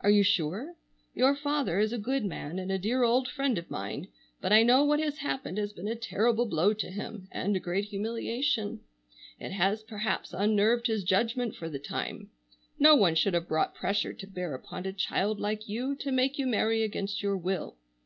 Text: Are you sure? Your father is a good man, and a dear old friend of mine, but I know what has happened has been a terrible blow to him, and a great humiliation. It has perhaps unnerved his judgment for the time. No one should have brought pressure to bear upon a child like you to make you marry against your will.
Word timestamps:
Are 0.00 0.08
you 0.08 0.22
sure? 0.22 0.76
Your 1.14 1.36
father 1.36 1.78
is 1.78 1.92
a 1.92 1.98
good 1.98 2.24
man, 2.24 2.58
and 2.58 2.72
a 2.72 2.78
dear 2.78 3.02
old 3.02 3.28
friend 3.28 3.58
of 3.58 3.70
mine, 3.70 4.08
but 4.40 4.50
I 4.50 4.62
know 4.62 4.82
what 4.82 4.98
has 4.98 5.18
happened 5.18 5.58
has 5.58 5.74
been 5.74 5.88
a 5.88 5.94
terrible 5.94 6.46
blow 6.46 6.72
to 6.72 6.90
him, 6.90 7.28
and 7.30 7.54
a 7.54 7.60
great 7.60 7.84
humiliation. 7.84 8.80
It 9.38 9.52
has 9.52 9.82
perhaps 9.82 10.32
unnerved 10.32 10.86
his 10.86 11.04
judgment 11.04 11.54
for 11.54 11.68
the 11.68 11.78
time. 11.78 12.30
No 12.78 12.96
one 12.96 13.14
should 13.14 13.34
have 13.34 13.46
brought 13.46 13.74
pressure 13.74 14.14
to 14.14 14.26
bear 14.26 14.54
upon 14.54 14.86
a 14.86 14.92
child 14.94 15.38
like 15.38 15.68
you 15.68 15.94
to 15.96 16.10
make 16.10 16.38
you 16.38 16.46
marry 16.46 16.82
against 16.82 17.22
your 17.22 17.36
will. 17.36 17.76